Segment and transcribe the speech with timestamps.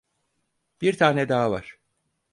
[0.81, 1.79] Bir tane daha var.